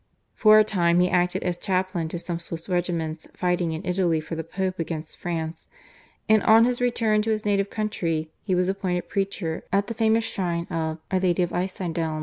[0.33, 4.33] For a time he acted as chaplain to some Swiss regiments fighting in Italy for
[4.33, 5.67] the Pope against France,
[6.27, 10.23] and on his return to his native country he was appointed preacher at the famous
[10.23, 12.19] shrine of Our Lady at Einsiedeln.